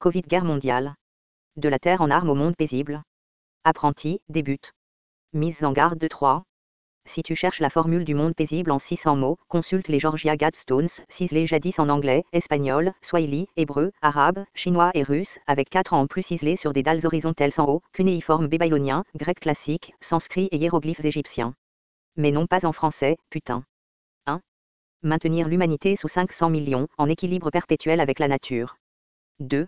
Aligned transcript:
Covid 0.00 0.22
guerre 0.22 0.46
mondiale. 0.46 0.94
De 1.56 1.68
la 1.68 1.78
terre 1.78 2.00
en 2.00 2.10
armes 2.10 2.30
au 2.30 2.34
monde 2.34 2.56
paisible. 2.56 3.02
Apprenti, 3.64 4.22
débute. 4.30 4.72
Mise 5.34 5.62
en 5.62 5.72
garde 5.72 5.98
de 5.98 6.08
3. 6.08 6.44
Si 7.04 7.22
tu 7.22 7.34
cherches 7.34 7.60
la 7.60 7.68
formule 7.68 8.06
du 8.06 8.14
monde 8.14 8.34
paisible 8.34 8.70
en 8.70 8.78
600 8.78 9.16
mots, 9.16 9.36
consulte 9.48 9.88
les 9.88 9.98
Georgia 9.98 10.38
Gadstones, 10.38 10.88
ciselés 11.10 11.46
jadis 11.46 11.78
en 11.78 11.90
anglais, 11.90 12.24
espagnol, 12.32 12.94
swahili, 13.02 13.48
hébreu, 13.58 13.92
arabe, 14.00 14.46
chinois 14.54 14.90
et 14.94 15.02
russe, 15.02 15.38
avec 15.46 15.68
4 15.68 15.92
ans 15.92 16.00
en 16.00 16.06
plus 16.06 16.22
ciselés 16.22 16.56
sur 16.56 16.72
des 16.72 16.82
dalles 16.82 17.04
horizontales 17.04 17.52
sans 17.52 17.66
haut, 17.66 17.82
cunéiforme 17.92 18.48
babylonien, 18.48 19.04
grec 19.16 19.40
classique, 19.40 19.92
sanskrit 20.00 20.48
et 20.50 20.56
hiéroglyphes 20.56 21.04
égyptiens. 21.04 21.52
Mais 22.16 22.30
non 22.30 22.46
pas 22.46 22.64
en 22.64 22.72
français, 22.72 23.18
putain. 23.28 23.64
1. 24.24 24.40
Maintenir 25.02 25.46
l'humanité 25.46 25.94
sous 25.94 26.08
500 26.08 26.48
millions, 26.48 26.88
en 26.96 27.06
équilibre 27.06 27.50
perpétuel 27.50 28.00
avec 28.00 28.18
la 28.18 28.28
nature. 28.28 28.78
2. 29.40 29.66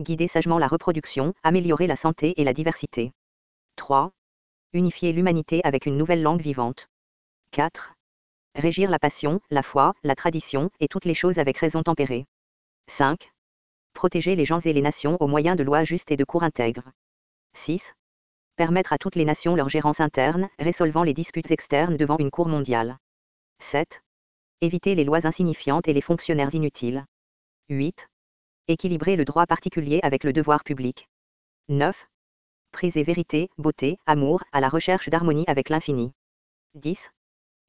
Guider 0.00 0.28
sagement 0.28 0.58
la 0.58 0.68
reproduction, 0.68 1.34
améliorer 1.42 1.86
la 1.86 1.96
santé 1.96 2.40
et 2.40 2.44
la 2.44 2.54
diversité. 2.54 3.12
3 3.76 4.12
unifier 4.72 5.12
l'humanité 5.12 5.60
avec 5.64 5.86
une 5.86 5.96
nouvelle 5.96 6.22
langue 6.22 6.40
vivante. 6.40 6.88
4. 7.50 7.94
Régir 8.54 8.88
la 8.88 8.98
passion, 8.98 9.40
la 9.50 9.62
foi, 9.62 9.94
la 10.04 10.14
tradition, 10.14 10.70
et 10.78 10.88
toutes 10.88 11.04
les 11.04 11.14
choses 11.14 11.38
avec 11.38 11.58
raison 11.58 11.82
tempérée. 11.82 12.26
5. 12.86 13.32
Protéger 13.92 14.36
les 14.36 14.44
gens 14.44 14.60
et 14.60 14.72
les 14.72 14.80
nations 14.80 15.16
au 15.20 15.26
moyen 15.26 15.56
de 15.56 15.64
lois 15.64 15.84
justes 15.84 16.12
et 16.12 16.16
de 16.16 16.24
cours 16.24 16.44
intègres. 16.44 16.88
6. 17.54 17.94
Permettre 18.56 18.92
à 18.92 18.98
toutes 18.98 19.16
les 19.16 19.24
nations 19.24 19.56
leur 19.56 19.68
gérance 19.68 20.00
interne, 20.00 20.48
résolvant 20.58 21.02
les 21.02 21.14
disputes 21.14 21.50
externes 21.50 21.96
devant 21.96 22.18
une 22.18 22.30
cour 22.30 22.46
mondiale. 22.46 22.98
7. 23.58 24.02
Éviter 24.60 24.94
les 24.94 25.04
lois 25.04 25.26
insignifiantes 25.26 25.88
et 25.88 25.92
les 25.92 26.00
fonctionnaires 26.00 26.54
inutiles. 26.54 27.04
8. 27.70 28.08
Équilibrer 28.70 29.16
le 29.16 29.24
droit 29.24 29.46
particulier 29.46 29.98
avec 30.04 30.22
le 30.22 30.32
devoir 30.32 30.62
public. 30.62 31.08
9 31.70 32.06
et 32.84 33.02
vérité, 33.02 33.50
beauté, 33.58 33.98
amour, 34.06 34.44
à 34.52 34.60
la 34.60 34.68
recherche 34.68 35.08
d'harmonie 35.08 35.42
avec 35.48 35.70
l'infini. 35.70 36.12
10. 36.76 37.10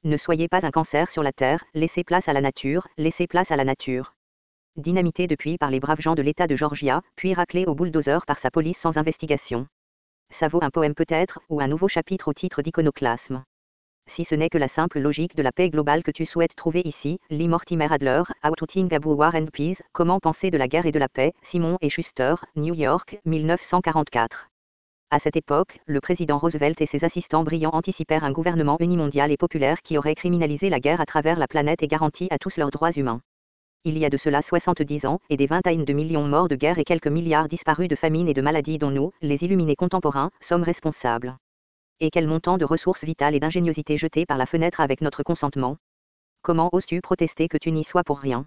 Ne 0.04 0.16
soyez 0.16 0.46
pas 0.46 0.64
un 0.64 0.70
cancer 0.70 1.10
sur 1.10 1.24
la 1.24 1.32
terre, 1.32 1.64
laissez 1.74 2.04
place 2.04 2.28
à 2.28 2.32
la 2.32 2.40
nature, 2.40 2.86
laissez 2.98 3.26
place 3.26 3.50
à 3.50 3.56
la 3.56 3.64
nature. 3.64 4.14
Dynamité 4.76 5.26
depuis 5.26 5.58
par 5.58 5.72
les 5.72 5.80
braves 5.80 6.00
gens 6.00 6.14
de 6.14 6.22
l'État 6.22 6.46
de 6.46 6.54
Georgia, 6.54 7.02
puis 7.16 7.34
raclé 7.34 7.64
au 7.66 7.74
bulldozer 7.74 8.24
par 8.24 8.38
sa 8.38 8.52
police 8.52 8.78
sans 8.78 8.96
investigation. 8.96 9.66
Ça 10.30 10.46
vaut 10.46 10.62
un 10.62 10.70
poème 10.70 10.94
peut-être, 10.94 11.40
ou 11.48 11.60
un 11.60 11.66
nouveau 11.66 11.88
chapitre 11.88 12.28
au 12.28 12.32
titre 12.32 12.62
d'iconoclasme. 12.62 13.42
Si 14.06 14.24
ce 14.24 14.34
n'est 14.34 14.50
que 14.50 14.58
la 14.58 14.68
simple 14.68 15.00
logique 15.00 15.36
de 15.36 15.42
la 15.42 15.52
paix 15.52 15.70
globale 15.70 16.02
que 16.02 16.10
tu 16.10 16.26
souhaites 16.26 16.54
trouver 16.54 16.82
ici, 16.84 17.18
Lee 17.30 17.48
Mortimer 17.48 17.88
Adler, 17.90 18.22
How 18.44 18.54
to 18.56 18.66
Think 18.66 18.92
About 18.92 19.14
War 19.14 19.34
and 19.34 19.46
Peace, 19.52 19.82
Comment 19.92 20.20
penser 20.20 20.50
de 20.50 20.58
la 20.58 20.68
guerre 20.68 20.86
et 20.86 20.92
de 20.92 20.98
la 20.98 21.08
paix, 21.08 21.32
Simon 21.42 21.78
et 21.80 21.88
Schuster, 21.88 22.34
New 22.56 22.74
York, 22.74 23.18
1944. 23.24 24.48
À 25.10 25.18
cette 25.18 25.36
époque, 25.36 25.78
le 25.86 26.00
président 26.00 26.36
Roosevelt 26.36 26.80
et 26.80 26.86
ses 26.86 27.04
assistants 27.04 27.44
brillants 27.44 27.72
anticipèrent 27.72 28.24
un 28.24 28.32
gouvernement 28.32 28.76
unimondial 28.80 29.30
et 29.30 29.36
populaire 29.36 29.82
qui 29.82 29.96
aurait 29.96 30.14
criminalisé 30.14 30.68
la 30.68 30.80
guerre 30.80 31.00
à 31.00 31.06
travers 31.06 31.38
la 31.38 31.48
planète 31.48 31.82
et 31.82 31.88
garanti 31.88 32.28
à 32.30 32.38
tous 32.38 32.58
leurs 32.58 32.70
droits 32.70 32.92
humains. 32.92 33.20
Il 33.84 33.98
y 33.98 34.04
a 34.04 34.10
de 34.10 34.16
cela 34.16 34.42
70 34.42 35.06
ans, 35.06 35.20
et 35.30 35.36
des 35.36 35.46
vingtaines 35.46 35.84
de 35.84 35.92
millions 35.92 36.28
morts 36.28 36.48
de 36.48 36.56
guerre 36.56 36.78
et 36.78 36.84
quelques 36.84 37.08
milliards 37.08 37.48
disparus 37.48 37.88
de 37.88 37.96
famine 37.96 38.28
et 38.28 38.34
de 38.34 38.42
maladies 38.42 38.78
dont 38.78 38.90
nous, 38.90 39.12
les 39.22 39.44
illuminés 39.44 39.76
contemporains, 39.76 40.30
sommes 40.40 40.62
responsables. 40.62 41.36
Et 42.00 42.10
quel 42.10 42.26
montant 42.26 42.58
de 42.58 42.64
ressources 42.64 43.04
vitales 43.04 43.34
et 43.34 43.40
d'ingéniosité 43.40 43.96
jetées 43.96 44.26
par 44.26 44.38
la 44.38 44.46
fenêtre 44.46 44.80
avec 44.80 45.00
notre 45.00 45.22
consentement? 45.22 45.76
Comment 46.42 46.70
oses-tu 46.72 47.00
protester 47.00 47.48
que 47.48 47.58
tu 47.58 47.72
n'y 47.72 47.84
sois 47.84 48.04
pour 48.04 48.18
rien? 48.18 48.46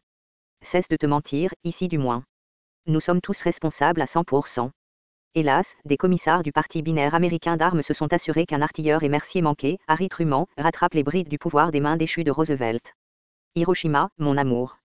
Cesse 0.61 0.87
de 0.87 0.97
te 0.97 1.05
mentir, 1.05 1.51
ici 1.63 1.87
du 1.87 1.97
moins. 1.97 2.23
Nous 2.87 2.99
sommes 2.99 3.21
tous 3.21 3.41
responsables 3.41 4.01
à 4.01 4.05
100%. 4.05 4.71
Hélas, 5.33 5.75
des 5.85 5.97
commissaires 5.97 6.43
du 6.43 6.51
parti 6.51 6.81
binaire 6.81 7.13
américain 7.13 7.57
d'armes 7.57 7.83
se 7.83 7.93
sont 7.93 8.13
assurés 8.13 8.45
qu'un 8.45 8.61
artilleur 8.61 9.03
et 9.03 9.09
mercier 9.09 9.41
manqué, 9.41 9.79
Harry 9.87 10.07
Truman, 10.07 10.47
rattrape 10.57 10.93
les 10.93 11.03
brides 11.03 11.27
du 11.27 11.37
pouvoir 11.37 11.71
des 11.71 11.81
mains 11.81 11.97
déchues 11.97 12.23
de 12.23 12.31
Roosevelt. 12.31 12.93
Hiroshima, 13.55 14.09
mon 14.17 14.37
amour. 14.37 14.77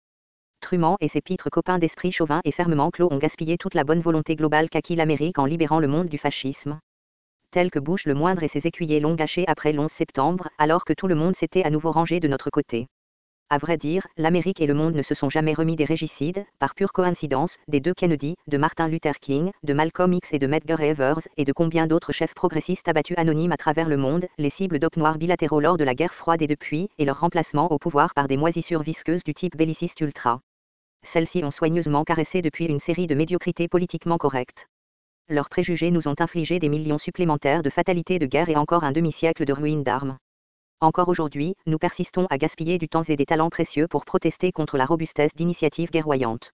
Truman 0.60 0.96
et 1.00 1.08
ses 1.08 1.20
pitres 1.20 1.50
copains 1.50 1.78
d'esprit 1.78 2.12
chauvin 2.12 2.40
et 2.44 2.52
fermement 2.52 2.90
clos 2.90 3.08
ont 3.10 3.18
gaspillé 3.18 3.58
toute 3.58 3.74
la 3.74 3.84
bonne 3.84 4.00
volonté 4.00 4.36
globale 4.36 4.68
qu'acquit 4.68 4.96
l'Amérique 4.96 5.38
en 5.38 5.44
libérant 5.44 5.78
le 5.78 5.88
monde 5.88 6.08
du 6.08 6.18
fascisme. 6.18 6.80
Tel 7.52 7.70
que 7.70 7.80
Bush 7.80 8.06
le 8.06 8.14
moindre 8.14 8.44
et 8.44 8.48
ses 8.48 8.68
écuyers 8.68 9.00
l'ont 9.00 9.16
gâché 9.16 9.44
après 9.48 9.72
l'11 9.72 9.88
septembre, 9.88 10.48
alors 10.56 10.84
que 10.84 10.92
tout 10.92 11.08
le 11.08 11.16
monde 11.16 11.34
s'était 11.34 11.64
à 11.64 11.70
nouveau 11.70 11.90
rangé 11.90 12.20
de 12.20 12.28
notre 12.28 12.48
côté. 12.48 12.86
À 13.52 13.58
vrai 13.58 13.76
dire, 13.76 14.06
l'Amérique 14.16 14.60
et 14.60 14.68
le 14.68 14.74
monde 14.74 14.94
ne 14.94 15.02
se 15.02 15.16
sont 15.16 15.28
jamais 15.28 15.52
remis 15.52 15.74
des 15.74 15.84
régicides, 15.84 16.44
par 16.60 16.76
pure 16.76 16.92
coïncidence, 16.92 17.56
des 17.66 17.80
deux 17.80 17.92
Kennedy, 17.92 18.36
de 18.46 18.56
Martin 18.56 18.86
Luther 18.86 19.18
King, 19.18 19.50
de 19.64 19.72
Malcolm 19.72 20.12
X 20.12 20.32
et 20.32 20.38
de 20.38 20.46
Medgar 20.46 20.80
Evers, 20.80 21.26
et 21.36 21.44
de 21.44 21.52
combien 21.52 21.88
d'autres 21.88 22.12
chefs 22.12 22.34
progressistes 22.34 22.86
abattus 22.86 23.18
anonymes 23.18 23.50
à 23.50 23.56
travers 23.56 23.88
le 23.88 23.96
monde, 23.96 24.28
les 24.38 24.50
cibles 24.50 24.78
d'op 24.78 24.96
noirs 24.96 25.18
bilatéraux 25.18 25.58
lors 25.58 25.76
de 25.76 25.82
la 25.82 25.96
guerre 25.96 26.14
froide 26.14 26.42
et 26.42 26.46
depuis, 26.46 26.88
et 26.98 27.04
leur 27.04 27.18
remplacement 27.18 27.72
au 27.72 27.78
pouvoir 27.78 28.14
par 28.14 28.28
des 28.28 28.36
moisissures 28.36 28.82
visqueuses 28.82 29.24
du 29.24 29.34
type 29.34 29.56
belliciste 29.56 30.00
ultra. 30.00 30.40
Celles-ci 31.02 31.42
ont 31.42 31.50
soigneusement 31.50 32.04
caressé 32.04 32.42
depuis 32.42 32.66
une 32.66 32.78
série 32.78 33.08
de 33.08 33.16
médiocrités 33.16 33.66
politiquement 33.66 34.18
correctes. 34.18 34.68
Leurs 35.30 35.48
préjugés 35.48 35.92
nous 35.92 36.08
ont 36.08 36.16
infligé 36.18 36.58
des 36.58 36.68
millions 36.68 36.98
supplémentaires 36.98 37.62
de 37.62 37.70
fatalités 37.70 38.18
de 38.18 38.26
guerre 38.26 38.48
et 38.48 38.56
encore 38.56 38.82
un 38.82 38.90
demi-siècle 38.90 39.44
de 39.44 39.52
ruines 39.52 39.84
d'armes. 39.84 40.18
Encore 40.80 41.08
aujourd'hui, 41.08 41.54
nous 41.66 41.78
persistons 41.78 42.26
à 42.30 42.36
gaspiller 42.36 42.78
du 42.78 42.88
temps 42.88 43.04
et 43.04 43.14
des 43.14 43.26
talents 43.26 43.48
précieux 43.48 43.86
pour 43.86 44.04
protester 44.04 44.50
contre 44.50 44.76
la 44.76 44.86
robustesse 44.86 45.32
d'initiatives 45.36 45.92
guerroyantes. 45.92 46.50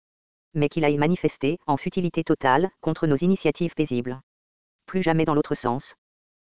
Mais 0.55 0.71
qu'il 0.71 0.87
aille 0.87 0.97
manifester, 0.97 1.59
en 1.67 1.77
futilité 1.77 2.25
totale, 2.25 2.71
contre 2.81 3.07
nos 3.07 3.17
initiatives 3.17 3.75
paisibles. 3.75 4.21
Plus 4.87 5.03
jamais 5.03 5.27
dans 5.27 5.35
l'autre 5.35 5.55
sens. 5.55 5.95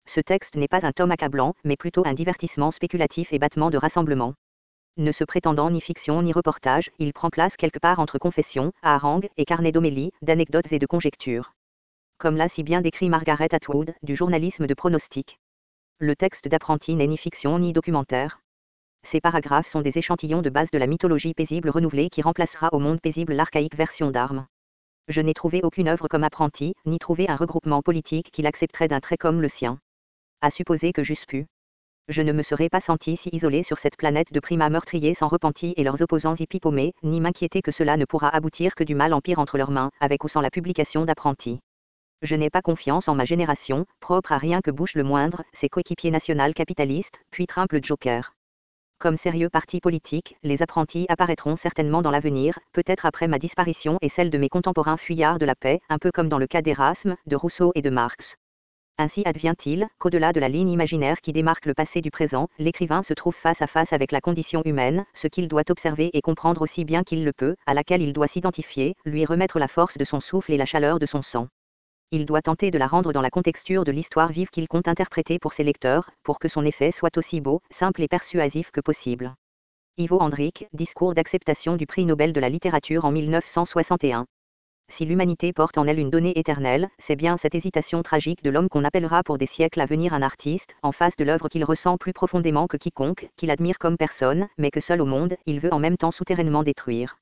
Ce 0.07 0.21
texte 0.21 0.55
n'est 0.55 0.69
pas 0.69 0.87
un 0.87 0.93
tome 0.93 1.11
accablant, 1.11 1.55
mais 1.65 1.77
plutôt 1.77 2.07
un 2.07 2.15
divertissement 2.15 2.71
spéculatif 2.71 3.33
et 3.33 3.41
battement 3.41 3.71
de 3.71 3.79
rassemblement. 3.79 4.35
Ne 4.97 5.11
se 5.11 5.25
prétendant 5.25 5.71
ni 5.71 5.81
fiction 5.81 6.23
ni 6.23 6.33
reportage, 6.33 6.89
il 7.01 7.15
prend 7.15 7.31
place 7.31 7.57
quelque 7.57 7.81
part 7.81 7.99
entre 7.99 8.19
confession, 8.19 8.71
harangue 8.83 9.29
et 9.37 9.45
carnet 9.45 9.73
d'homélie, 9.73 10.13
d'anecdotes 10.23 10.71
et 10.71 10.79
de 10.79 10.87
conjectures. 10.87 11.53
Comme 12.23 12.37
l'a 12.37 12.49
si 12.49 12.63
bien 12.63 12.83
décrit 12.83 13.09
Margaret 13.09 13.53
Atwood, 13.53 13.97
du 14.05 14.15
journalisme 14.15 14.69
de 14.69 14.75
pronostic. 14.75 15.41
Le 15.99 16.15
texte 16.15 16.47
d'apprenti 16.47 16.95
n'est 16.95 17.09
ni 17.09 17.17
fiction 17.17 17.59
ni 17.59 17.73
documentaire. 17.73 18.39
Ces 19.03 19.21
paragraphes 19.21 19.67
sont 19.67 19.81
des 19.81 19.99
échantillons 19.99 20.41
de 20.41 20.49
base 20.49 20.71
de 20.71 20.79
la 20.79 20.87
mythologie 20.87 21.35
paisible 21.35 21.69
renouvelée 21.69 22.11
qui 22.11 22.23
remplacera 22.23 22.69
au 22.71 22.79
monde 22.79 23.01
paisible 23.01 23.33
l'archaïque 23.33 23.75
version 23.75 24.13
d'armes. 24.13 24.47
Je 25.09 25.21
n'ai 25.21 25.35
trouvé 25.35 25.63
aucune 25.65 25.89
œuvre 25.89 26.07
comme 26.07 26.23
apprenti, 26.23 26.75
ni 26.87 27.01
trouvé 27.01 27.29
un 27.29 27.35
regroupement 27.35 27.83
politique 27.83 28.31
qui 28.31 28.43
l'accepterait 28.43 28.87
d'un 28.87 29.01
trait 29.01 29.17
comme 29.17 29.43
le 29.43 29.49
sien. 29.49 29.81
À 30.43 30.51
supposer 30.53 30.93
que 30.93 31.03
j'eusse 31.03 31.27
pu. 31.27 31.47
Je 32.07 32.23
ne 32.23 32.31
me 32.31 32.45
serais 32.45 32.69
pas 32.69 32.79
senti 32.79 33.17
si 33.17 33.31
isolé 33.33 33.65
sur 33.65 33.81
cette 33.81 33.97
planète 33.97 34.33
de 34.33 34.39
primas 34.39 34.71
meurtriers 34.71 35.15
sans 35.15 35.27
repenti 35.27 35.75
et 35.77 35.83
leurs 35.83 36.01
opposants 36.01 36.37
y 36.37 36.47
ni 37.03 37.21
m'inquiéter 37.21 37.63
que 37.63 37.73
cela 37.73 37.97
ne 37.97 38.05
pourra 38.05 38.29
aboutir 38.29 38.77
que 38.77 38.85
du 38.85 38.95
mal 38.95 39.13
en 39.13 39.21
pire 39.21 39.41
entre 39.41 39.59
leurs 39.59 39.73
mains, 39.73 39.91
avec 39.99 40.23
ou 40.23 40.29
sans 40.29 40.41
la 40.41 40.51
publication 40.51 41.05
d'apprentis. 41.05 41.59
Je 42.23 42.37
n'ai 42.37 42.51
pas 42.51 42.63
confiance 42.63 43.09
en 43.09 43.17
ma 43.17 43.25
génération, 43.25 43.85
propre 43.99 44.31
à 44.31 44.39
rien 44.39 44.61
que 44.61 44.71
Bush 44.71 44.95
le 44.95 45.03
moindre, 45.03 45.43
ses 45.53 45.69
coéquipiers 45.69 46.13
national 46.13 46.55
capitalistes, 46.55 47.21
puis 47.33 47.49
Trump 47.49 47.73
le 47.73 47.81
Joker. 47.83 48.33
Comme 49.01 49.17
sérieux 49.17 49.49
parti 49.49 49.81
politique, 49.81 50.37
les 50.45 50.63
apprentis 50.63 51.05
apparaîtront 51.09 51.57
certainement 51.57 52.01
dans 52.01 52.13
l'avenir, 52.13 52.61
peut-être 52.73 53.07
après 53.07 53.27
ma 53.27 53.41
disparition 53.41 53.99
et 54.03 54.09
celle 54.09 54.31
de 54.31 54.39
mes 54.39 54.49
contemporains 54.49 54.97
fuyards 54.97 55.41
de 55.41 55.47
la 55.47 55.57
paix, 55.57 55.81
un 55.89 55.99
peu 55.99 56.13
comme 56.13 56.29
dans 56.29 56.39
le 56.39 56.47
cas 56.47 56.63
d'Erasme, 56.63 57.17
de 57.27 57.35
Rousseau 57.35 57.73
et 57.75 57.83
de 57.83 57.91
Marx. 57.91 58.37
Ainsi 58.99 59.25
advient-il, 59.27 59.89
qu'au-delà 59.99 60.33
de 60.33 60.39
la 60.39 60.49
ligne 60.49 60.71
imaginaire 60.71 61.21
qui 61.23 61.33
démarque 61.33 61.67
le 61.67 61.75
passé 61.75 62.03
du 62.03 62.13
présent, 62.13 62.47
l'écrivain 62.61 63.03
se 63.03 63.15
trouve 63.15 63.35
face 63.35 63.63
à 63.63 63.67
face 63.67 63.93
avec 63.93 64.13
la 64.13 64.21
condition 64.21 64.63
humaine, 64.65 65.05
ce 65.15 65.27
qu'il 65.27 65.49
doit 65.49 65.69
observer 65.69 66.11
et 66.13 66.21
comprendre 66.21 66.63
aussi 66.63 66.85
bien 66.85 67.03
qu'il 67.03 67.25
le 67.25 67.33
peut, 67.33 67.57
à 67.67 67.75
laquelle 67.75 68.01
il 68.03 68.13
doit 68.13 68.29
s'identifier, 68.29 68.95
lui 69.05 69.25
remettre 69.25 69.59
la 69.59 69.67
force 69.67 69.99
de 69.99 70.05
son 70.05 70.21
souffle 70.21 70.53
et 70.53 70.57
la 70.57 70.67
chaleur 70.67 71.01
de 71.01 71.07
son 71.07 71.23
sang 71.23 71.49
il 72.13 72.27
doit 72.27 72.43
tenter 72.43 72.71
de 72.71 72.77
la 72.77 72.87
rendre 72.87 73.15
dans 73.15 73.23
la 73.23 73.31
contexture 73.31 73.85
de 73.85 73.91
l'histoire 73.91 74.31
vive 74.31 74.51
qu'il 74.51 74.69
compte 74.69 74.87
interpréter 74.87 75.39
pour 75.39 75.55
ses 75.55 75.65
lecteurs, 75.65 76.11
pour 76.23 76.39
que 76.39 76.47
son 76.47 76.67
effet 76.67 76.91
soit 76.93 77.17
aussi 77.17 77.41
beau, 77.41 77.63
simple 77.71 78.03
et 78.03 78.09
persuasif 78.09 78.71
que 78.71 78.83
possible. 78.83 79.35
Ivo 79.97 80.19
Andrić, 80.21 80.67
Discours 80.75 81.15
d'acceptation 81.15 81.77
du 81.77 81.87
prix 81.87 82.05
Nobel 82.05 82.35
de 82.35 82.41
la 82.41 82.51
littérature 82.51 83.07
en 83.07 83.13
1961. 83.13 84.27
Si 84.91 85.07
l'humanité 85.07 85.55
porte 85.55 85.79
en 85.79 85.87
elle 85.87 85.99
une 85.99 86.11
donnée 86.11 86.39
éternelle, 86.39 86.91
c'est 86.99 87.17
bien 87.17 87.39
cette 87.39 87.55
hésitation 87.55 88.03
tragique 88.03 88.43
de 88.43 88.51
l'homme 88.51 88.69
qu'on 88.69 88.85
appellera 88.85 89.23
pour 89.23 89.39
des 89.39 89.47
siècles 89.47 89.81
à 89.81 89.87
venir 89.87 90.13
un 90.13 90.21
artiste, 90.21 90.77
en 90.83 90.93
face 90.93 91.17
de 91.17 91.25
l'œuvre 91.25 91.49
qu'il 91.49 91.65
ressent 91.65 91.97
plus 91.97 92.13
profondément 92.13 92.67
que 92.67 92.77
quiconque, 92.77 93.31
qu'il 93.37 93.51
admire 93.51 93.79
comme 93.79 93.97
personne, 93.97 94.49
mais 94.59 94.71
que 94.71 94.81
seul 94.81 95.01
au 95.01 95.07
monde, 95.07 95.37
il 95.47 95.61
veut 95.61 95.73
en 95.73 95.79
même 95.79 95.97
temps 95.97 96.11
souterrainement 96.11 96.63
détruire. 96.63 97.17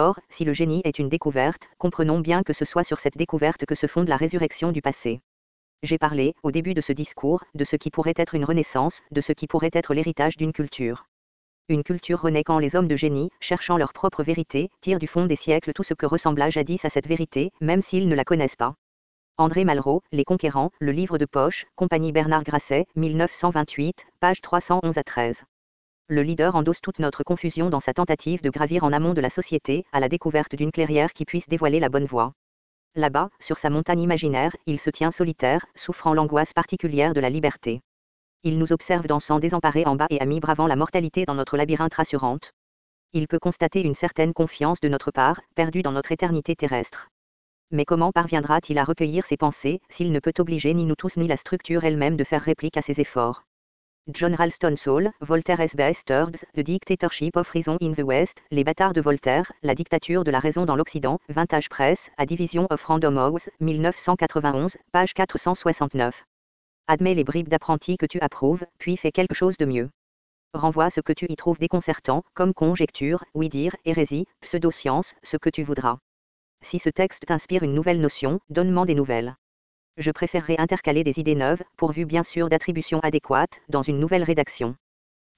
Or, 0.00 0.20
si 0.30 0.44
le 0.44 0.52
génie 0.52 0.80
est 0.84 1.00
une 1.00 1.08
découverte, 1.08 1.68
comprenons 1.76 2.20
bien 2.20 2.44
que 2.44 2.52
ce 2.52 2.64
soit 2.64 2.84
sur 2.84 3.00
cette 3.00 3.16
découverte 3.16 3.66
que 3.66 3.74
se 3.74 3.88
fonde 3.88 4.06
la 4.06 4.16
résurrection 4.16 4.70
du 4.70 4.80
passé. 4.80 5.20
J'ai 5.82 5.98
parlé, 5.98 6.36
au 6.44 6.52
début 6.52 6.72
de 6.72 6.80
ce 6.80 6.92
discours, 6.92 7.42
de 7.56 7.64
ce 7.64 7.74
qui 7.74 7.90
pourrait 7.90 8.14
être 8.14 8.36
une 8.36 8.44
renaissance, 8.44 9.00
de 9.10 9.20
ce 9.20 9.32
qui 9.32 9.48
pourrait 9.48 9.72
être 9.72 9.94
l'héritage 9.94 10.36
d'une 10.36 10.52
culture. 10.52 11.06
Une 11.68 11.82
culture 11.82 12.20
renaît 12.20 12.44
quand 12.44 12.60
les 12.60 12.76
hommes 12.76 12.86
de 12.86 12.94
génie, 12.94 13.30
cherchant 13.40 13.76
leur 13.76 13.92
propre 13.92 14.22
vérité, 14.22 14.70
tirent 14.80 15.00
du 15.00 15.08
fond 15.08 15.26
des 15.26 15.34
siècles 15.34 15.72
tout 15.72 15.82
ce 15.82 15.94
que 15.94 16.06
ressembla 16.06 16.48
jadis 16.48 16.84
à 16.84 16.90
cette 16.90 17.08
vérité, 17.08 17.50
même 17.60 17.82
s'ils 17.82 18.08
ne 18.08 18.14
la 18.14 18.24
connaissent 18.24 18.54
pas. 18.54 18.76
André 19.36 19.64
Malraux, 19.64 20.02
Les 20.12 20.24
Conquérants, 20.24 20.70
le 20.78 20.92
livre 20.92 21.18
de 21.18 21.26
poche, 21.26 21.66
compagnie 21.74 22.12
Bernard 22.12 22.44
Grasset, 22.44 22.86
1928, 22.94 24.06
page 24.20 24.42
311 24.42 24.96
à 24.96 25.02
13. 25.02 25.42
Le 26.10 26.22
leader 26.22 26.56
endosse 26.56 26.80
toute 26.80 27.00
notre 27.00 27.22
confusion 27.22 27.68
dans 27.68 27.80
sa 27.80 27.92
tentative 27.92 28.40
de 28.40 28.48
gravir 28.48 28.82
en 28.82 28.94
amont 28.94 29.12
de 29.12 29.20
la 29.20 29.28
société, 29.28 29.84
à 29.92 30.00
la 30.00 30.08
découverte 30.08 30.54
d'une 30.54 30.72
clairière 30.72 31.12
qui 31.12 31.26
puisse 31.26 31.48
dévoiler 31.48 31.80
la 31.80 31.90
bonne 31.90 32.06
voie. 32.06 32.32
Là-bas, 32.94 33.28
sur 33.40 33.58
sa 33.58 33.68
montagne 33.68 34.00
imaginaire, 34.00 34.56
il 34.64 34.80
se 34.80 34.88
tient 34.88 35.10
solitaire, 35.10 35.66
souffrant 35.76 36.14
l'angoisse 36.14 36.54
particulière 36.54 37.12
de 37.12 37.20
la 37.20 37.28
liberté. 37.28 37.82
Il 38.42 38.58
nous 38.58 38.72
observe 38.72 39.06
dansant 39.06 39.38
désemparé 39.38 39.84
en 39.84 39.96
bas 39.96 40.06
et 40.08 40.18
à 40.18 40.24
mi-bravant 40.24 40.66
la 40.66 40.76
mortalité 40.76 41.26
dans 41.26 41.34
notre 41.34 41.58
labyrinthe 41.58 41.92
rassurante. 41.92 42.52
Il 43.12 43.28
peut 43.28 43.38
constater 43.38 43.82
une 43.82 43.94
certaine 43.94 44.32
confiance 44.32 44.80
de 44.80 44.88
notre 44.88 45.10
part, 45.10 45.42
perdue 45.56 45.82
dans 45.82 45.92
notre 45.92 46.12
éternité 46.12 46.56
terrestre. 46.56 47.10
Mais 47.70 47.84
comment 47.84 48.12
parviendra-t-il 48.12 48.78
à 48.78 48.84
recueillir 48.84 49.26
ses 49.26 49.36
pensées, 49.36 49.82
s'il 49.90 50.10
ne 50.10 50.20
peut 50.20 50.32
obliger 50.38 50.72
ni 50.72 50.86
nous 50.86 50.96
tous 50.96 51.18
ni 51.18 51.28
la 51.28 51.36
structure 51.36 51.84
elle-même 51.84 52.16
de 52.16 52.24
faire 52.24 52.42
réplique 52.42 52.78
à 52.78 52.82
ses 52.82 52.98
efforts? 52.98 53.44
John 54.10 54.34
Ralston 54.34 54.76
Saul, 54.76 55.12
Voltaire 55.20 55.60
S.B.S. 55.60 55.98
Sturbs, 55.98 56.44
The 56.54 56.60
Dictatorship 56.60 57.36
of 57.36 57.50
Reason 57.50 57.76
in 57.82 57.92
the 57.92 58.02
West, 58.02 58.42
Les 58.50 58.64
bâtards 58.64 58.94
de 58.94 59.02
Voltaire, 59.02 59.52
La 59.62 59.74
dictature 59.74 60.24
de 60.24 60.30
la 60.30 60.40
raison 60.40 60.64
dans 60.64 60.76
l'Occident, 60.76 61.18
Vintage 61.28 61.68
Press, 61.68 62.10
à 62.16 62.24
Division 62.24 62.66
of 62.70 62.82
Random 62.84 63.18
House, 63.18 63.50
1991, 63.60 64.78
page 64.92 65.12
469 65.12 66.24
admets 66.88 67.14
les 67.14 67.22
bribes 67.22 67.48
d'apprenti 67.48 67.98
que 67.98 68.06
tu 68.06 68.18
approuves, 68.20 68.64
puis 68.78 68.96
fais 68.96 69.12
quelque 69.12 69.34
chose 69.34 69.58
de 69.58 69.66
mieux. 69.66 69.90
Renvoie 70.54 70.88
ce 70.88 71.02
que 71.02 71.12
tu 71.12 71.26
y 71.28 71.36
trouves 71.36 71.58
déconcertant, 71.58 72.24
comme 72.32 72.54
conjecture, 72.54 73.22
oui-dire, 73.34 73.76
hérésie, 73.84 74.26
pseudo-science, 74.40 75.14
ce 75.22 75.36
que 75.36 75.50
tu 75.50 75.62
voudras. 75.62 75.98
Si 76.62 76.78
ce 76.78 76.88
texte 76.88 77.26
t'inspire 77.26 77.62
une 77.62 77.74
nouvelle 77.74 78.00
notion, 78.00 78.40
donne-moi 78.48 78.86
des 78.86 78.94
nouvelles. 78.94 79.36
Je 79.98 80.12
préférerais 80.12 80.60
intercaler 80.60 81.02
des 81.02 81.18
idées 81.18 81.34
neuves, 81.34 81.62
pourvues 81.76 82.06
bien 82.06 82.22
sûr 82.22 82.48
d'attributions 82.48 83.00
adéquates, 83.00 83.60
dans 83.68 83.82
une 83.82 83.98
nouvelle 83.98 84.22
rédaction. 84.22 84.76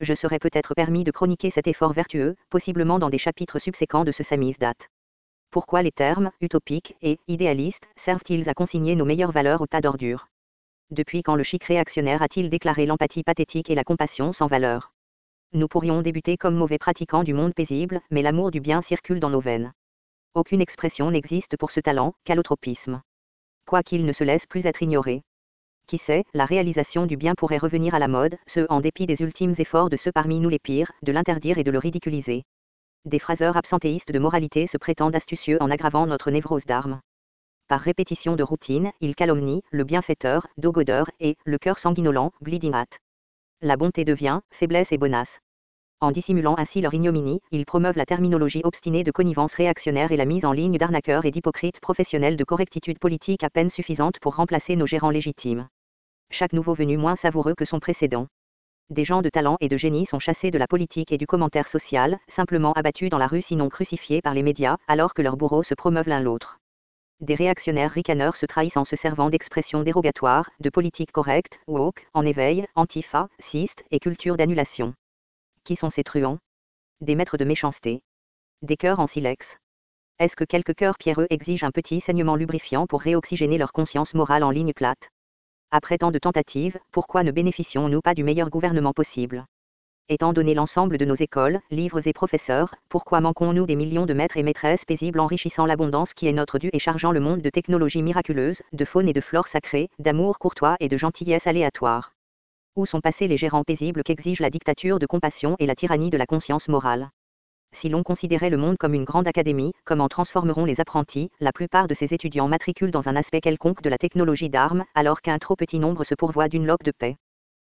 Je 0.00 0.12
serais 0.12 0.38
peut-être 0.38 0.74
permis 0.74 1.02
de 1.02 1.10
chroniquer 1.10 1.48
cet 1.48 1.66
effort 1.66 1.94
vertueux, 1.94 2.36
possiblement 2.50 2.98
dans 2.98 3.08
des 3.08 3.16
chapitres 3.16 3.58
subséquents 3.58 4.04
de 4.04 4.12
ce 4.12 4.22
samizdat. 4.22 4.74
Pourquoi 5.50 5.80
les 5.80 5.92
termes, 5.92 6.30
utopiques 6.42 6.94
et 7.00 7.18
idéalistes, 7.26 7.88
servent-ils 7.96 8.50
à 8.50 8.54
consigner 8.54 8.96
nos 8.96 9.06
meilleures 9.06 9.32
valeurs 9.32 9.62
au 9.62 9.66
tas 9.66 9.80
d'ordures? 9.80 10.28
Depuis 10.90 11.22
quand 11.22 11.36
le 11.36 11.42
chic 11.42 11.64
réactionnaire 11.64 12.20
a-t-il 12.20 12.50
déclaré 12.50 12.84
l'empathie 12.84 13.22
pathétique 13.22 13.70
et 13.70 13.74
la 13.74 13.84
compassion 13.84 14.34
sans 14.34 14.46
valeur? 14.46 14.92
Nous 15.54 15.68
pourrions 15.68 16.02
débuter 16.02 16.36
comme 16.36 16.54
mauvais 16.54 16.78
pratiquants 16.78 17.24
du 17.24 17.32
monde 17.32 17.54
paisible, 17.54 18.02
mais 18.10 18.20
l'amour 18.20 18.50
du 18.50 18.60
bien 18.60 18.82
circule 18.82 19.20
dans 19.20 19.30
nos 19.30 19.40
veines. 19.40 19.72
Aucune 20.34 20.60
expression 20.60 21.10
n'existe 21.10 21.56
pour 21.56 21.70
ce 21.70 21.80
talent, 21.80 22.12
qu'allotropisme. 22.24 23.00
Quoiqu'il 23.70 24.05
ne 24.05 24.12
se 24.12 24.25
laisse 24.25 24.49
plus 24.49 24.67
être 24.67 24.82
ignoré. 24.82 25.22
Qui 25.87 25.96
sait, 25.96 26.25
la 26.34 26.44
réalisation 26.44 27.06
du 27.06 27.17
bien 27.17 27.37
pourrait 27.37 27.56
revenir 27.56 27.94
à 27.94 28.00
la 28.00 28.08
mode, 28.08 28.37
ce 28.49 28.67
en 28.69 28.81
dépit 28.81 29.06
des 29.06 29.22
ultimes 29.22 29.55
efforts 29.58 29.90
de 29.90 29.96
ceux 29.96 30.11
parmi 30.11 30.40
nous 30.40 30.49
les 30.49 30.58
pires, 30.58 30.90
de 31.05 31.12
l'interdire 31.12 31.56
et 31.56 31.62
de 31.62 31.70
le 31.70 31.78
ridiculiser. 31.78 32.43
Des 33.05 33.20
phraseurs 33.20 33.56
absentéistes 33.56 34.11
de 34.11 34.19
moralité 34.19 34.67
se 34.67 34.76
prétendent 34.76 35.14
astucieux 35.14 35.58
en 35.61 35.70
aggravant 35.70 36.05
notre 36.05 36.32
névrose 36.32 36.67
d'armes 36.67 37.00
par 37.70 37.81
répétition 37.81 38.34
de 38.34 38.43
routine, 38.43 38.90
il 39.00 39.14
calomnie 39.14 39.62
le 39.70 39.84
bienfaiteur, 39.84 40.49
dogodeur, 40.58 41.08
et 41.20 41.37
le 41.44 41.56
cœur 41.56 41.78
sanguinolent, 41.78 42.32
bleeding. 42.40 42.75
La 43.62 43.76
bonté 43.76 44.05
devient 44.05 44.40
faiblesse 44.50 44.90
et 44.90 44.99
bonasse. 44.99 45.38
En 46.02 46.12
dissimulant 46.12 46.55
ainsi 46.56 46.81
leur 46.81 46.94
ignominie, 46.94 47.41
ils 47.50 47.67
promeuvent 47.67 47.99
la 47.99 48.06
terminologie 48.06 48.62
obstinée 48.64 49.05
de 49.05 49.11
connivence 49.11 49.52
réactionnaire 49.52 50.12
et 50.12 50.17
la 50.17 50.25
mise 50.25 50.47
en 50.47 50.52
ligne 50.52 50.79
d'arnaqueurs 50.79 51.26
et 51.26 51.31
d'hypocrites 51.31 51.79
professionnels 51.81 52.38
de 52.38 52.44
correctitude 52.44 52.99
politique 52.99 53.44
à 53.44 53.50
peine 53.50 53.69
suffisante 53.69 54.19
pour 54.19 54.37
remplacer 54.37 54.76
nos 54.76 54.87
gérants 54.87 55.11
légitimes. 55.11 55.69
Chaque 56.31 56.55
nouveau 56.55 56.73
venu 56.73 56.97
moins 56.97 57.17
savoureux 57.17 57.55
que 57.55 57.67
son 57.67 57.81
précédent. 57.81 58.29
Des 58.88 59.05
gens 59.05 59.20
de 59.20 59.29
talent 59.29 59.58
et 59.61 59.69
de 59.69 59.76
génie 59.76 60.06
sont 60.06 60.19
chassés 60.19 60.50
de 60.50 60.56
la 60.56 60.67
politique 60.67 61.12
et 61.12 61.19
du 61.19 61.26
commentaire 61.26 61.69
social, 61.69 62.19
simplement 62.29 62.73
abattus 62.73 63.11
dans 63.11 63.19
la 63.19 63.26
rue 63.26 63.43
sinon 63.43 63.69
crucifiés 63.69 64.23
par 64.23 64.32
les 64.32 64.43
médias, 64.43 64.79
alors 64.88 65.12
que 65.12 65.20
leurs 65.20 65.37
bourreaux 65.37 65.62
se 65.62 65.75
promeuvent 65.75 66.08
l'un 66.08 66.20
l'autre 66.20 66.61
des 67.20 67.35
réactionnaires 67.35 67.91
ricaneurs 67.91 68.37
se 68.37 68.46
trahissent 68.46 68.79
en 68.79 68.87
se 68.87 68.96
servant 68.96 69.29
d'expressions 69.29 69.82
dérogatoires, 69.82 70.49
de 70.61 70.70
politique 70.70 71.12
correcte, 71.12 71.61
woke, 71.67 72.08
en 72.14 72.25
éveil, 72.25 72.67
antifa, 72.75 73.29
ciste 73.38 73.85
et 73.91 74.00
culture 74.00 74.38
d'annulation. 74.38 74.94
Qui 75.70 75.76
sont 75.76 75.88
ces 75.88 76.02
truands? 76.02 76.38
Des 77.00 77.14
maîtres 77.14 77.37
de 77.37 77.44
méchanceté. 77.44 78.00
Des 78.61 78.76
cœurs 78.76 78.99
en 78.99 79.06
silex. 79.06 79.56
Est-ce 80.19 80.34
que 80.34 80.43
quelques 80.43 80.75
cœurs 80.75 80.99
pierreux 80.99 81.28
exigent 81.31 81.64
un 81.64 81.70
petit 81.70 82.00
saignement 82.00 82.34
lubrifiant 82.34 82.88
pour 82.88 83.00
réoxygéner 83.00 83.56
leur 83.56 83.70
conscience 83.70 84.14
morale 84.14 84.43
en 84.43 84.50
ligne 84.50 84.72
plate? 84.72 85.11
Après 85.70 85.96
tant 85.96 86.11
de 86.11 86.19
tentatives, 86.19 86.76
pourquoi 86.90 87.22
ne 87.22 87.31
bénéficions-nous 87.31 88.00
pas 88.00 88.14
du 88.14 88.25
meilleur 88.25 88.50
gouvernement 88.50 88.93
possible? 88.93 89.46
Étant 90.08 90.32
donné 90.32 90.55
l'ensemble 90.55 90.99
de 90.99 91.05
nos 91.05 91.14
écoles, 91.14 91.61
livres 91.70 92.05
et 92.08 92.12
professeurs, 92.12 92.75
pourquoi 92.88 93.20
manquons-nous 93.20 93.67
des 93.67 93.76
millions 93.76 94.06
de 94.06 94.12
maîtres 94.12 94.38
et 94.38 94.43
maîtresses 94.43 94.84
paisibles 94.84 95.20
enrichissant 95.20 95.67
l'abondance 95.67 96.14
qui 96.14 96.26
est 96.26 96.32
notre 96.32 96.58
dû 96.58 96.70
et 96.72 96.81
chargeant 96.81 97.12
le 97.12 97.20
monde 97.20 97.43
de 97.43 97.50
technologies 97.50 98.02
miraculeuses, 98.02 98.62
de 98.72 98.84
faune 98.84 99.08
et 99.08 99.12
de 99.12 99.20
flore 99.20 99.46
sacrées, 99.46 99.88
d'amour 100.00 100.40
courtois 100.40 100.75
et 100.81 100.88
de 100.88 100.96
gentillesse 100.96 101.46
aléatoire? 101.46 102.12
Où 102.76 102.87
sont 102.87 103.00
passés 103.00 103.28
les 103.28 103.37
gérants 103.37 103.64
paisibles 103.64 104.02
qu'exige 104.02 104.40
la 104.40 104.50
dictature 104.50 104.99
de 104.99 105.06
compassion 105.06 105.56
et 105.58 105.67
la 105.67 105.75
tyrannie 105.75 106.11
de 106.11 106.17
la 106.17 106.26
conscience 106.26 106.69
morale 106.69 107.11
si 107.72 107.88
l'on 107.88 108.02
considérait 108.02 108.50
le 108.50 108.56
monde 108.56 108.76
comme 108.78 108.94
une 108.94 109.05
grande 109.05 109.28
académie, 109.28 109.72
comment 109.84 110.08
transformeront 110.08 110.64
les 110.64 110.81
apprentis 110.81 111.31
La 111.38 111.52
plupart 111.52 111.87
de 111.87 111.94
ces 111.94 112.12
étudiants 112.12 112.49
matriculent 112.49 112.90
dans 112.90 113.08
un 113.08 113.17
aspect 113.17 113.40
quelconque 113.40 113.82
de 113.82 113.88
la 113.88 113.99
technologie 113.99 114.50
d'armes, 114.50 114.84
alors 114.94 115.20
qu'un 115.20 115.38
trop 115.38 115.56
petit 115.56 115.78
nombre 115.78 116.05
se 116.05 116.14
pourvoit 116.14 116.49
d'une 116.49 116.67
loque 116.67 116.82
de 116.82 116.90
paix? 116.90 117.17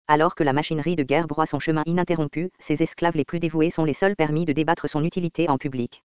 Alors 0.07 0.35
que 0.35 0.43
la 0.43 0.53
machinerie 0.53 0.95
de 0.95 1.03
guerre 1.03 1.27
broie 1.27 1.45
son 1.45 1.59
chemin 1.59 1.83
ininterrompu, 1.85 2.49
ses 2.59 2.81
esclaves 2.81 3.15
les 3.15 3.25
plus 3.25 3.39
dévoués 3.39 3.69
sont 3.69 3.83
les 3.83 3.93
seuls 3.93 4.15
permis 4.15 4.45
de 4.45 4.53
débattre 4.53 4.89
son 4.89 5.03
utilité 5.03 5.49
en 5.49 5.57
public. 5.57 6.01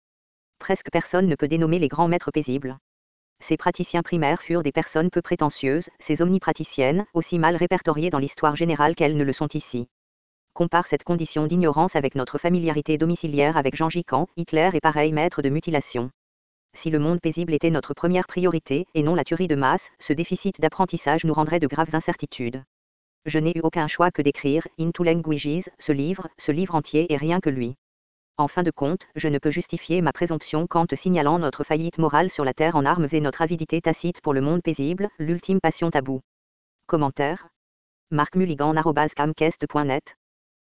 Presque 0.58 0.90
personne 0.90 1.26
ne 1.26 1.36
peut 1.36 1.48
dénommer 1.48 1.78
les 1.78 1.88
grands 1.88 2.08
maîtres 2.08 2.30
paisibles. 2.30 2.78
Ces 3.42 3.56
praticiens 3.56 4.04
primaires 4.04 4.40
furent 4.40 4.62
des 4.62 4.70
personnes 4.70 5.10
peu 5.10 5.20
prétentieuses, 5.20 5.90
ces 5.98 6.22
omnipraticiennes, 6.22 7.06
aussi 7.12 7.40
mal 7.40 7.56
répertoriées 7.56 8.08
dans 8.08 8.20
l'histoire 8.20 8.54
générale 8.54 8.94
qu'elles 8.94 9.16
ne 9.16 9.24
le 9.24 9.32
sont 9.32 9.48
ici. 9.52 9.88
Compare 10.54 10.86
cette 10.86 11.02
condition 11.02 11.48
d'ignorance 11.48 11.96
avec 11.96 12.14
notre 12.14 12.38
familiarité 12.38 12.98
domiciliaire 12.98 13.56
avec 13.56 13.74
Jean 13.74 13.88
Gican, 13.88 14.28
Hitler 14.36 14.70
et 14.74 14.80
pareil 14.80 15.12
maître 15.12 15.42
de 15.42 15.48
mutilation. 15.48 16.12
Si 16.72 16.88
le 16.88 17.00
monde 17.00 17.20
paisible 17.20 17.52
était 17.52 17.70
notre 17.70 17.94
première 17.94 18.28
priorité, 18.28 18.86
et 18.94 19.02
non 19.02 19.16
la 19.16 19.24
tuerie 19.24 19.48
de 19.48 19.56
masse, 19.56 19.90
ce 19.98 20.12
déficit 20.12 20.60
d'apprentissage 20.60 21.24
nous 21.24 21.34
rendrait 21.34 21.58
de 21.58 21.66
graves 21.66 21.96
incertitudes. 21.96 22.62
Je 23.26 23.40
n'ai 23.40 23.58
eu 23.58 23.60
aucun 23.64 23.88
choix 23.88 24.12
que 24.12 24.22
d'écrire 24.22 24.68
Into 24.78 25.02
Languages, 25.02 25.68
ce 25.80 25.90
livre, 25.90 26.28
ce 26.38 26.52
livre 26.52 26.76
entier 26.76 27.12
et 27.12 27.16
rien 27.16 27.40
que 27.40 27.50
lui. 27.50 27.74
En 28.38 28.48
fin 28.48 28.62
de 28.62 28.70
compte, 28.70 29.06
je 29.14 29.28
ne 29.28 29.38
peux 29.38 29.50
justifier 29.50 30.00
ma 30.00 30.12
présomption 30.12 30.66
quant 30.66 30.86
te 30.86 30.94
signalant 30.94 31.38
notre 31.38 31.64
faillite 31.64 31.98
morale 31.98 32.30
sur 32.30 32.44
la 32.44 32.54
terre 32.54 32.76
en 32.76 32.86
armes 32.86 33.06
et 33.12 33.20
notre 33.20 33.42
avidité 33.42 33.80
tacite 33.80 34.20
pour 34.22 34.32
le 34.32 34.40
monde 34.40 34.62
paisible, 34.62 35.08
l'ultime 35.18 35.60
passion 35.60 35.90
tabou. 35.90 36.22
Commentaire 36.86 37.48
Marc 38.10 38.34